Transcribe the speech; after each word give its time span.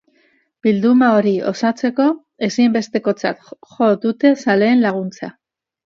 Bilduma 0.67 1.09
hori 1.17 1.33
osatzeko, 1.51 2.09
ezinbestekotzat 2.49 3.47
jo 3.77 3.95
dute 4.09 4.37
zaleen 4.47 4.87
laguntza. 4.89 5.35